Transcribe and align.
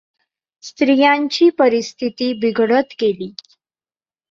स्त्रियांची 0.63 1.49
परिस्थिती 1.49 2.33
बिघडत 2.33 2.93
गेली. 3.01 3.31